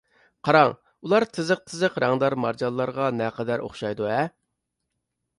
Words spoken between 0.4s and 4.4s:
قاراڭ، ئۇلار تىزىق-تىزىق رەڭدار مارجانلارغا نەقەدەر ئوخشايدۇ-ھە!